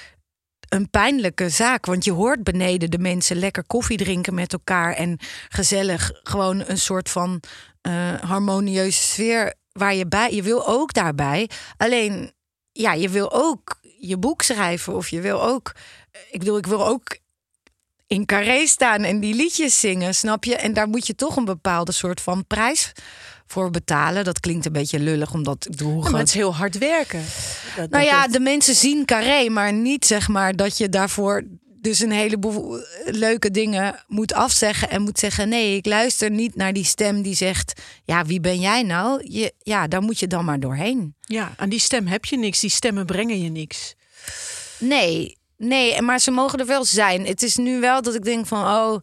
[0.69, 1.85] een pijnlijke zaak.
[1.85, 6.77] Want je hoort beneden de mensen lekker koffie drinken met elkaar en gezellig gewoon een
[6.77, 7.41] soort van
[7.81, 10.33] eh, harmonieuze sfeer waar je bij.
[10.33, 11.49] Je wil ook daarbij.
[11.77, 12.31] Alleen,
[12.71, 15.75] ja, je wil ook je boek schrijven of je wil ook.
[16.31, 17.17] Ik bedoel, ik wil ook
[18.09, 20.55] in carré staan en die liedjes zingen, snap je?
[20.55, 22.91] En daar moet je toch een bepaalde soort van prijs
[23.47, 24.23] voor betalen.
[24.23, 26.77] Dat klinkt een beetje lullig, omdat ik hoe Ja, maar groot- het is heel hard
[26.77, 27.23] werken.
[27.75, 31.43] Dat- nou dat- ja, de mensen zien carré, maar niet zeg maar dat je daarvoor
[31.81, 36.73] dus een heleboel leuke dingen moet afzeggen en moet zeggen: nee, ik luister niet naar
[36.73, 39.21] die stem die zegt: ja, wie ben jij nou?
[39.31, 41.15] Je, ja, daar moet je dan maar doorheen.
[41.21, 42.59] ja, aan die stem heb je niks.
[42.59, 43.95] Die stemmen brengen je niks.
[44.79, 47.25] Nee, nee, maar ze mogen er wel zijn.
[47.25, 48.97] Het is nu wel dat ik denk van, oh,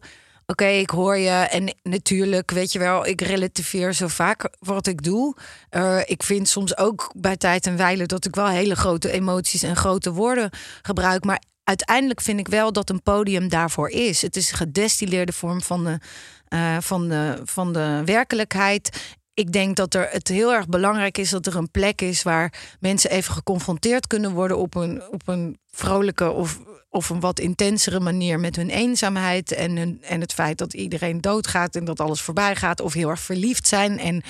[0.45, 1.29] oké, ik hoor je.
[1.29, 5.35] En natuurlijk, weet je wel, ik relativeer zo vaak wat ik doe.
[5.69, 9.63] Eh, ik vind soms ook bij tijd en wijle dat ik wel hele grote emoties
[9.63, 10.49] en grote woorden
[10.81, 11.23] gebruik.
[11.23, 14.21] Maar uiteindelijk vind ik wel dat een podium daarvoor is.
[14.21, 15.99] Het is een gedestilleerde vorm van de,
[16.47, 19.16] eh, van de, van de werkelijkheid.
[19.37, 22.53] Ik denk dat er het heel erg belangrijk is dat er een plek is waar
[22.79, 27.99] mensen even geconfronteerd kunnen worden op een, op een vrolijke of, of een wat intensere
[27.99, 32.21] manier met hun eenzaamheid en, hun, en het feit dat iedereen doodgaat en dat alles
[32.21, 32.81] voorbij gaat.
[32.81, 34.23] Of heel erg verliefd zijn en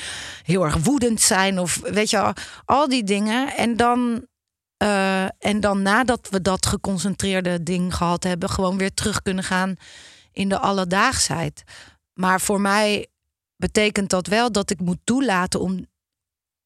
[0.43, 1.60] heel erg woedend zijn.
[1.60, 2.34] Of weet je,
[2.65, 3.56] al, die dingen.
[3.56, 4.26] En dan,
[4.78, 9.76] eh, en dan nadat we dat geconcentreerde ding gehad hebben, gewoon weer terug kunnen gaan
[10.32, 11.63] in de alledaagsheid.
[12.13, 13.08] Maar voor mij
[13.58, 15.86] betekent dat wel dat ik moet toelaten om,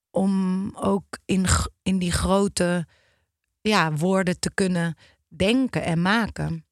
[0.10, 1.46] om ook in,
[1.84, 2.88] in die grote
[3.62, 4.96] ja, woorden te kunnen
[5.28, 6.66] denken en maken.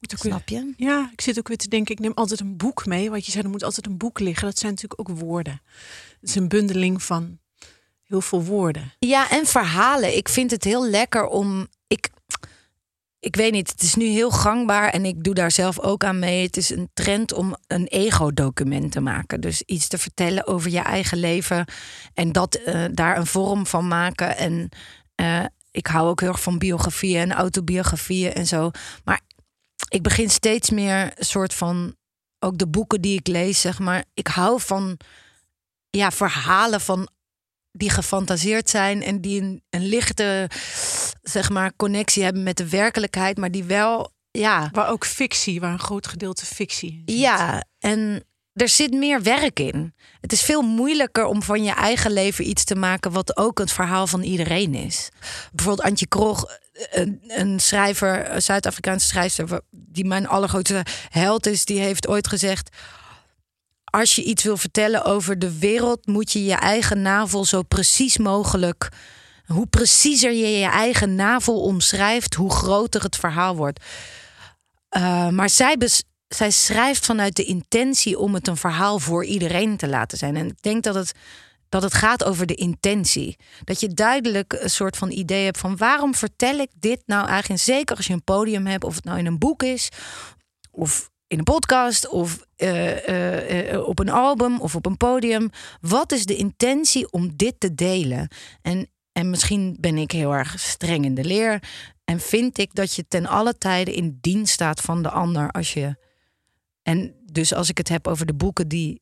[0.00, 0.74] Snap je?
[0.76, 3.10] Ja, ik zit ook weer te denken, ik neem altijd een boek mee.
[3.10, 4.44] Wat je zei, er moet altijd een boek liggen.
[4.44, 5.60] Dat zijn natuurlijk ook woorden.
[6.20, 7.38] Het is een bundeling van
[8.02, 8.92] heel veel woorden.
[8.98, 10.16] Ja, en verhalen.
[10.16, 11.68] Ik vind het heel lekker om.
[13.28, 16.18] Ik, weet niet, het is nu heel gangbaar en ik doe daar zelf ook aan
[16.18, 16.46] mee.
[16.46, 19.40] Het is een trend om een ego-document te maken.
[19.40, 21.64] Dus iets te vertellen over je eigen leven
[22.14, 24.36] en dat eh, daar een vorm van maken.
[24.36, 24.68] En
[25.14, 28.70] eh, ik hou ook heel erg van biografieën en autobiografieën en zo.
[29.04, 29.20] Maar
[29.88, 31.94] ik begin steeds meer soort van
[32.38, 34.04] ook de boeken die ik lees, zeg maar.
[34.14, 34.96] Ik hou van
[35.90, 37.08] ja, verhalen van
[37.78, 40.50] die gefantaseerd zijn en die een, een lichte
[41.22, 45.72] zeg maar connectie hebben met de werkelijkheid, maar die wel ja, Waar ook fictie, waar
[45.72, 47.18] een groot gedeelte fictie zit.
[47.18, 49.94] ja, en er zit meer werk in.
[50.20, 53.72] Het is veel moeilijker om van je eigen leven iets te maken wat ook het
[53.72, 55.08] verhaal van iedereen is.
[55.52, 56.44] Bijvoorbeeld Antje Krog,
[56.90, 62.76] een, een schrijver, een Zuid-Afrikaanse schrijfster, die mijn allergrootste held is, die heeft ooit gezegd:
[63.90, 68.18] als je iets wil vertellen over de wereld, moet je je eigen navel zo precies
[68.18, 68.88] mogelijk.
[69.46, 73.84] Hoe preciezer je je eigen navel omschrijft, hoe groter het verhaal wordt.
[74.96, 75.76] Uh, maar zij,
[76.28, 80.36] zij schrijft vanuit de intentie om het een verhaal voor iedereen te laten zijn.
[80.36, 81.12] En ik denk dat het,
[81.68, 83.36] dat het gaat over de intentie.
[83.64, 87.60] Dat je duidelijk een soort van idee hebt van waarom vertel ik dit nou eigenlijk.
[87.60, 89.88] En zeker als je een podium hebt, of het nou in een boek is,
[90.70, 95.50] of in een podcast, of eh, eh, eh, op een album, of op een podium.
[95.80, 98.28] Wat is de intentie om dit te delen?
[98.62, 101.62] En, en misschien ben ik heel erg streng in de leer.
[102.04, 105.72] En vind ik dat je ten alle tijde in dienst staat van de ander als
[105.72, 105.96] je.
[106.82, 109.00] En dus als ik het heb over de boeken die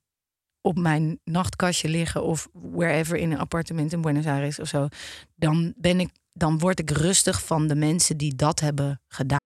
[0.61, 4.89] op mijn nachtkastje liggen of wherever in een appartement in Buenos Aires of zo,
[5.35, 9.46] dan ben ik, dan word ik rustig van de mensen die dat hebben gedaan.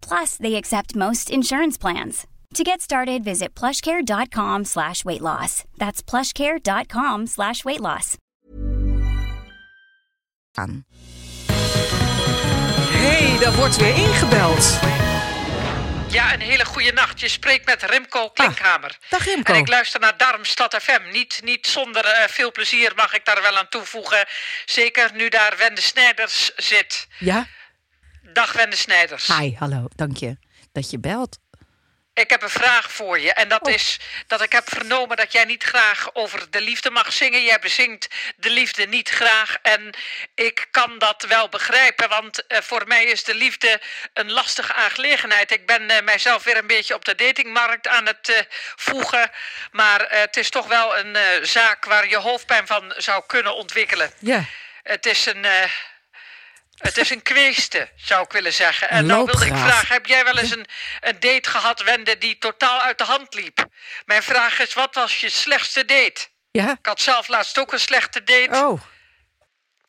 [0.00, 2.26] Plus, they accept most insurance plans.
[2.54, 5.64] To get started, visit plushcare.com slash weight loss.
[5.78, 8.16] That's plushcare.com slash weight loss.
[12.92, 14.78] hey, daar wordt weer ingebeld.
[16.08, 17.20] Ja, een hele goede nacht.
[17.20, 18.98] Je spreekt met Remco Klinkhamer.
[19.08, 19.52] dag Remco.
[19.52, 21.10] En ik luister naar Darmstad FM.
[21.12, 24.26] Niet, niet zonder eh, veel plezier mag ik daar wel aan toevoegen.
[24.64, 27.06] Zeker nu daar Wende Snijders zit.
[27.18, 27.46] Ja?
[28.36, 29.26] Dag Wende Snijders.
[29.26, 29.84] Hi, hallo.
[29.94, 30.36] Dank je
[30.72, 31.38] dat je belt.
[32.14, 33.32] Ik heb een vraag voor je.
[33.32, 37.12] En dat is dat ik heb vernomen dat jij niet graag over de liefde mag
[37.12, 37.42] zingen.
[37.42, 39.56] Jij bezingt de liefde niet graag.
[39.62, 39.90] En
[40.34, 42.08] ik kan dat wel begrijpen.
[42.08, 43.80] Want eh, voor mij is de liefde
[44.12, 45.50] een lastige aangelegenheid.
[45.50, 48.40] Ik ben eh, mijzelf weer een beetje op de datingmarkt aan het eh,
[48.76, 49.30] voegen.
[49.72, 54.10] Maar het is toch wel een zaak waar je hoofdpijn van zou kunnen ontwikkelen.
[54.18, 54.44] Ja.
[54.82, 55.46] Het is een.
[56.76, 58.88] Het is een kweeste, zou ik willen zeggen.
[58.88, 60.66] En nou wilde ik vragen, heb jij wel eens een,
[61.00, 63.66] een date gehad, Wende, die totaal uit de hand liep?
[64.04, 66.26] Mijn vraag is, wat was je slechtste date?
[66.50, 66.70] Ja?
[66.70, 68.80] Ik had zelf laatst ook een slechte date, Oh.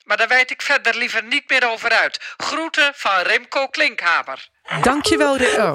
[0.04, 2.20] maar daar wijd ik verder liever niet meer over uit.
[2.38, 4.50] Groeten van Remco Klinkhamer.
[4.82, 5.38] Dankjewel.
[5.38, 5.74] Re- oh.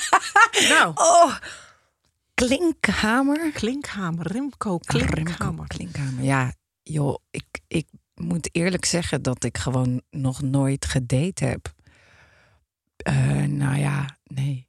[0.72, 1.36] nou, Oh.
[2.34, 3.50] Klinkhamer?
[3.52, 5.66] Klinkhamer, Remco Remco Klinkhamer.
[5.66, 6.24] Klinkhamer.
[6.24, 6.52] Ja,
[6.82, 7.86] joh, ik, ik
[8.22, 11.74] moet eerlijk zeggen dat ik gewoon nog nooit gedate heb.
[12.96, 14.68] Eh, nou ja, nee.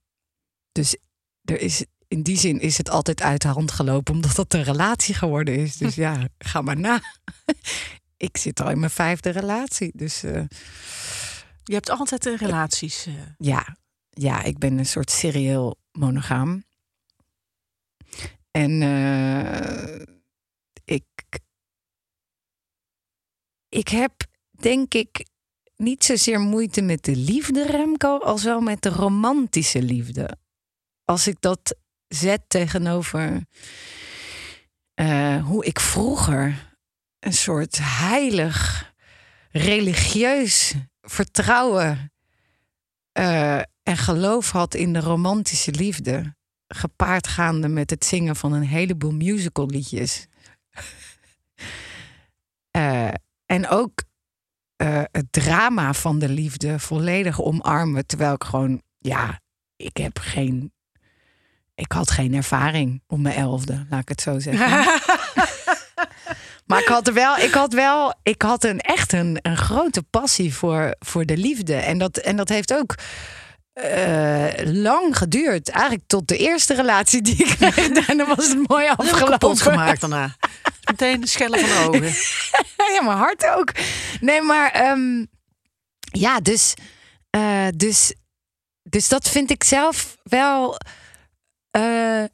[0.72, 0.96] Dus
[1.44, 4.64] er is, in die zin is het altijd uit de hand gelopen, omdat het een
[4.64, 5.78] relatie geworden is.
[5.78, 7.02] Dus ja, ga maar na.
[8.18, 9.92] ik zit al in mijn vijfde relatie.
[9.96, 10.44] Dus eh,
[11.64, 13.06] Je hebt altijd in relaties.
[13.06, 13.78] eh, ja,
[14.10, 16.64] ja, ik ben een soort serieel monogaam.
[18.52, 18.82] En
[20.86, 21.04] ik,
[23.74, 24.14] ik heb
[24.52, 25.26] denk ik
[25.76, 30.38] niet zozeer moeite met de liefde, Remco, als wel met de romantische liefde.
[31.06, 31.76] Als ik dat
[32.08, 33.46] zet tegenover
[34.94, 36.76] eh, hoe ik vroeger
[37.20, 38.92] een soort heilig,
[39.52, 42.12] religieus vertrouwen
[43.12, 46.36] eh, en geloof had in de romantische liefde.
[46.68, 50.28] gepaard gaande met het zingen van een heleboel musical liedjes.
[52.72, 53.14] Eh,
[53.54, 54.04] en ook
[54.76, 58.06] eh, het drama van de liefde volledig omarmen.
[58.06, 59.40] Terwijl ik gewoon, ja,
[59.76, 60.74] ik heb geen.
[61.76, 64.70] Ik had geen ervaring op mijn elfde, laat ik het zo zeggen.
[66.68, 70.04] maar ik had er wel, ik had wel, ik had een echt een, een grote
[70.04, 71.76] passie voor, voor de liefde.
[71.76, 72.96] En dat, en dat heeft ook
[73.74, 75.70] eh, lang geduurd.
[75.70, 78.06] Eigenlijk tot de eerste relatie die ik kreeg.
[78.06, 79.58] Daarna was het mooi afgelopen.
[79.58, 80.36] gemaakt daarna.
[81.00, 82.14] Meteen de schellen van de ogen.
[82.96, 83.72] ja, mijn hart ook.
[84.20, 85.26] Nee, maar ehm,
[86.02, 86.74] ja, dus,
[87.30, 88.14] eh, dus,
[88.84, 90.78] dus dat vind ik zelf wel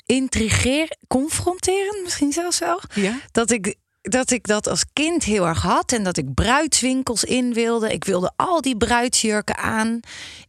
[0.05, 2.81] intrigeer, confronterend misschien zelfs wel.
[2.93, 3.19] Ja?
[3.31, 7.53] Dat ik, dat ik dat als kind heel erg had en dat ik bruidswinkels in
[7.53, 7.93] wilde.
[7.93, 9.99] Ik wilde al die bruidsjurken aan.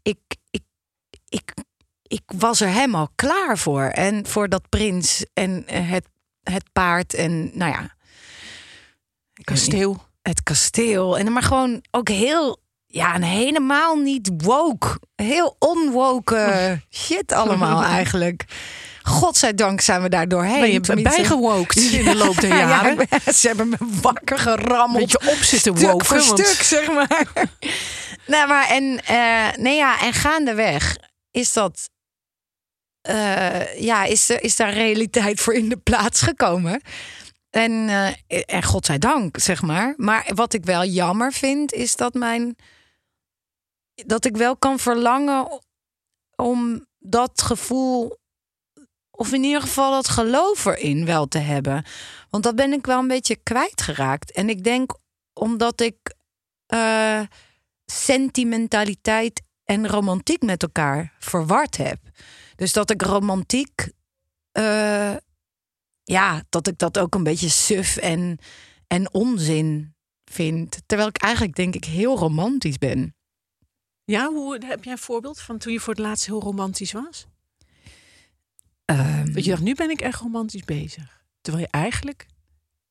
[0.03, 0.19] Ik,
[0.51, 0.63] ik,
[1.29, 1.55] ik,
[2.03, 3.83] ik was er helemaal klaar voor.
[3.83, 6.07] En voor dat prins en eh, het,
[6.43, 7.99] het paard en nou ja.
[9.45, 10.07] Kasteel.
[10.23, 11.19] het kasteel.
[11.19, 14.99] En maar gewoon ook heel, ja, en helemaal niet woke.
[15.15, 18.45] Heel onwoke shit allemaal eigenlijk.
[19.03, 20.61] Godzijdank zijn we daar doorheen.
[20.61, 23.07] Ben je Tenminste- bijgewoked in de loop der Ja, jaren?
[23.35, 25.01] ze hebben me wakker gerammeld.
[25.13, 27.27] Beetje op zitten Stuk woken, voor want- stuk, zeg maar.
[28.27, 30.97] nou, maar en, eh, nee, ja, en gaandeweg
[31.31, 31.91] is dat...
[33.01, 36.81] eh, ja, is, er, is daar realiteit voor in de plaats gekomen.
[37.51, 39.95] En, eh, en godzijdank, zeg maar.
[39.97, 42.57] Maar wat ik wel jammer vind, is dat mijn...
[43.95, 45.61] Dat ik wel kan verlangen
[46.37, 48.19] om dat gevoel...
[49.11, 51.85] Of in ieder geval dat geloof erin wel te hebben.
[52.31, 54.33] Want dat ben ik wel een beetje kwijtgeraakt.
[54.33, 54.99] En ik denk
[55.33, 56.15] omdat ik
[56.67, 57.21] eh,
[57.85, 61.99] sentimentaliteit en romantiek met elkaar verward heb.
[62.57, 63.89] Dus dat ik romantiek,
[64.53, 65.15] eh,
[66.11, 68.39] ja, dat ik dat ook een beetje suf en,
[68.87, 69.95] en onzin
[70.25, 70.79] vind.
[70.87, 73.15] Terwijl ik eigenlijk denk ik heel romantisch ben.
[74.05, 77.27] Ja, hoe, heb jij een voorbeeld van toen je voor het laatst heel romantisch was?
[78.85, 81.25] Ehm, Dat je dacht, nu ben ik echt romantisch bezig.
[81.41, 82.27] Terwijl je eigenlijk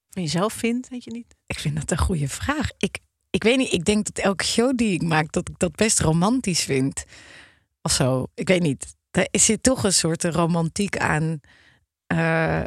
[0.09, 1.35] van jezelf vindt, weet je niet?
[1.45, 2.69] Ik vind dat een goede vraag.
[2.77, 5.75] Ik, ik weet niet, ik denk dat elke show die ik maak, dat ik dat
[5.75, 7.03] best romantisch vind.
[7.81, 8.27] Of zo.
[8.33, 8.95] Ik weet niet.
[9.11, 11.39] Er zit toch een soort romantiek aan.
[12.07, 12.63] eh,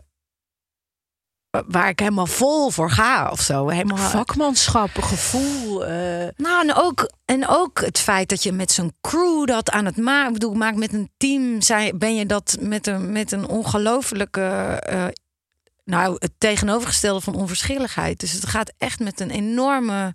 [1.67, 3.69] waar ik helemaal vol voor ga of zo.
[3.69, 5.87] Helemaal, Vakmanschap, gevoel.
[5.87, 9.85] eh, nou, en ook, en ook het feit dat je met zo'n crew dat aan
[9.85, 10.27] het maken...
[10.27, 11.59] Ik bedoel, maak met een team,
[11.99, 14.41] ben je dat met een, met een ongelofelijke...
[14.83, 15.07] eh,
[15.85, 18.21] nou, het tegenovergestelde van onverschilligheid.
[18.21, 20.15] Dus het gaat echt met een enorme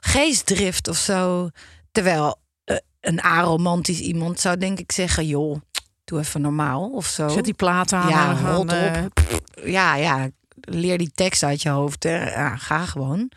[0.00, 1.48] geestdrift of zo.
[1.92, 5.26] Terwijl eh, een aromantisch iemand zou denk ik zeggen...
[5.26, 5.60] joh,
[6.04, 7.28] doe even normaal of zo.
[7.28, 8.08] Zet die plaat aan.
[8.08, 9.04] Ja, rot eh,
[9.64, 10.28] ja, ja,
[10.60, 12.02] leer die tekst uit je hoofd.
[12.02, 12.30] Hè.
[12.30, 13.30] Ja, ga gewoon.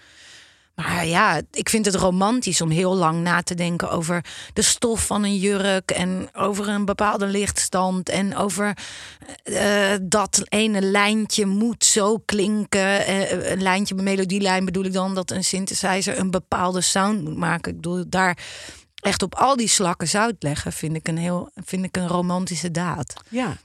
[0.85, 5.05] Maar ja, ik vind het romantisch om heel lang na te denken over de stof
[5.05, 8.77] van een jurk en over een bepaalde lichtstand en over
[9.43, 13.05] eh, dat ene lijntje moet zo klinken.
[13.05, 17.37] Eh, een lijntje, een melodielijn bedoel ik dan, dat een synthesizer een bepaalde sound moet
[17.37, 17.71] maken.
[17.71, 18.37] Ik bedoel, daar
[19.01, 22.71] echt op al die slakken zout leggen vind ik een heel, vind ik een romantische
[22.71, 23.13] daad.
[23.29, 23.57] ja.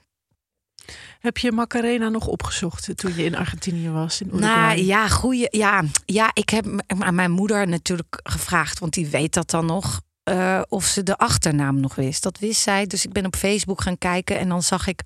[1.20, 4.20] Heb je Macarena nog opgezocht toen je in Argentinië was?
[4.20, 4.53] In Uruguay?
[4.75, 5.47] Nou ja, goeie.
[5.51, 6.66] Ja, ja, ik heb
[6.99, 10.01] aan mijn moeder natuurlijk gevraagd, want die weet dat dan nog.
[10.23, 12.23] eh, of ze de achternaam nog wist.
[12.23, 12.87] Dat wist zij.
[12.87, 15.01] Dus ik ben op Facebook gaan kijken en dan zag ik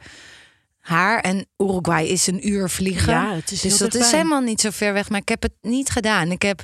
[0.79, 1.21] haar.
[1.21, 3.13] En Uruguay is een uur vliegen.
[3.13, 5.09] Ja, het is dus dat is helemaal niet zo ver weg.
[5.09, 6.31] Maar ik heb het niet gedaan.
[6.31, 6.63] Ik heb,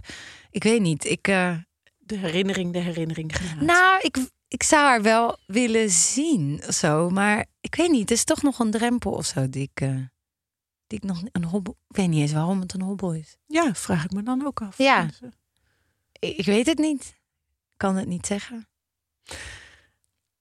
[0.51, 1.05] ik weet niet.
[1.05, 1.53] Ik, eh,
[1.99, 3.65] De herinnering, de herinnering gelaten.
[3.67, 4.17] nou, ik,
[4.49, 6.63] ik zou haar wel willen zien.
[6.69, 8.01] Zo, maar ik weet niet.
[8.01, 9.97] Het is toch nog een drempel of zo die ik, eh,
[10.87, 11.77] die ik nog een hobbel.
[11.89, 13.37] Ik weet niet eens waarom het een hobbel is.
[13.47, 14.79] Ja, vraag ik me dan ook af.
[14.79, 15.05] Ja.
[15.05, 15.29] Dus, eh,
[16.31, 17.03] Ik ik weet het niet.
[17.05, 18.69] Ik kan het niet zeggen.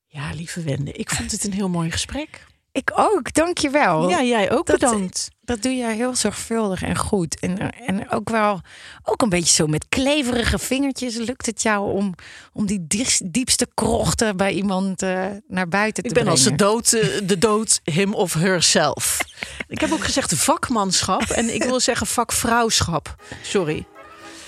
[0.05, 2.45] Ja, lieve Wende, ik vond het een heel mooi gesprek.
[2.73, 4.09] Ik ook, dankjewel.
[4.09, 5.27] Ja, jij ook Dat- bedankt.
[5.45, 7.39] Dat doe je heel zorgvuldig en goed.
[7.39, 8.61] En, en ook wel,
[9.03, 12.13] ook een beetje zo met kleverige vingertjes lukt het jou om,
[12.53, 12.85] om die
[13.25, 16.73] diepste krochten bij iemand eh, naar buiten te Ik ben als de brengen.
[16.73, 19.17] dood, eh, de dood, him of herself.
[19.67, 23.15] Ik heb ook gezegd vakmanschap en ik wil zeggen vakvrouwschap.
[23.41, 23.85] Sorry.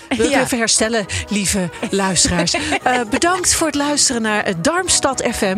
[0.08, 0.40] Wil ik Ja.
[0.40, 2.54] even herstellen, lieve luisteraars.
[2.82, 5.56] Eh, bedankt voor het luisteren naar eh, Darmstad FM.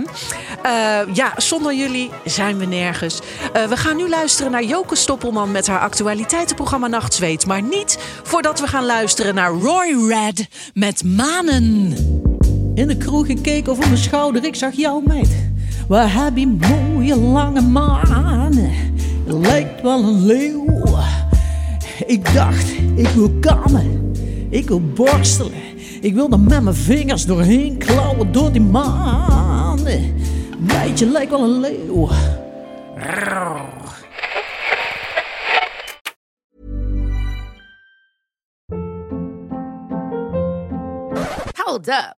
[0.63, 3.19] Eh, ja, zonder jullie zijn we nergens.
[3.53, 7.47] Eh, we gaan nu luisteren naar Joke Stoppelman met haar actualiteitenprogramma Nachtzweet.
[7.47, 11.97] Maar niet voordat we gaan luisteren naar Roy Red met manen.
[12.75, 15.29] In de kroeg ik keek over mijn schouder, ik zag jou meid.
[15.89, 18.73] We hebben mooie lange maan.
[19.83, 20.67] wel een leeuw.
[22.07, 24.08] Ik dacht, ik wil kammen,
[24.51, 25.53] ik wil borstelen.
[26.01, 30.15] Ik wil er met mijn vingers doorheen klauwen door die manen.
[30.59, 32.09] Meidje lijkt wel een leeuw.
[41.55, 42.18] Hold up.